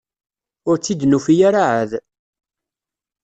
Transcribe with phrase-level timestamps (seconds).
[0.69, 1.91] Ur tt-id-nufi ara ɛad.